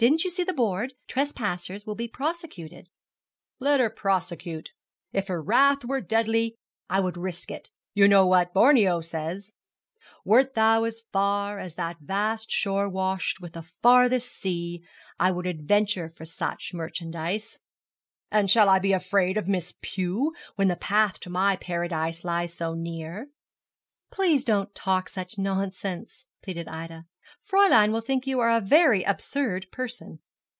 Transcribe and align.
Didn't 0.00 0.22
you 0.22 0.30
see 0.30 0.44
the 0.44 0.52
board, 0.52 0.94
"Trespassers 1.08 1.84
will 1.84 1.96
be 1.96 2.06
prosecuted"?' 2.06 2.88
'Let 3.58 3.80
her 3.80 3.90
prosecute. 3.90 4.70
If 5.12 5.26
her 5.26 5.42
wrath 5.42 5.84
were 5.84 6.00
deadly, 6.00 6.54
I 6.88 7.00
would 7.00 7.16
risk 7.16 7.50
it. 7.50 7.70
You 7.94 8.06
know 8.06 8.24
what 8.24 8.52
Romeo 8.54 9.00
says 9.00 9.54
"Wert 10.24 10.54
thou 10.54 10.84
as 10.84 11.02
far 11.12 11.58
As 11.58 11.74
that 11.74 11.98
vast 11.98 12.48
shore 12.48 12.88
washed 12.88 13.40
with 13.40 13.54
the 13.54 13.62
farthest 13.64 14.30
sea, 14.30 14.84
I 15.18 15.32
would 15.32 15.46
adventure 15.46 16.08
for 16.08 16.24
such 16.24 16.72
merchandize" 16.72 17.58
And 18.30 18.48
shall 18.48 18.68
I 18.68 18.78
be 18.78 18.92
afraid 18.92 19.36
of 19.36 19.48
Miss 19.48 19.74
Pew, 19.82 20.32
when 20.54 20.68
the 20.68 20.76
path 20.76 21.18
to 21.22 21.28
my 21.28 21.56
paradise 21.56 22.22
lies 22.24 22.54
so 22.54 22.74
near?' 22.74 23.30
'Please 24.12 24.44
don't 24.44 24.72
talk 24.76 25.08
such 25.08 25.38
nonsense,' 25.38 26.24
pleaded 26.40 26.68
Ida; 26.68 27.04
'Fräulein 27.46 27.92
will 27.92 28.00
think 28.00 28.26
you 28.26 28.40
a 28.40 28.58
very 28.58 29.02
absurd 29.02 29.66
person.' 29.70 30.18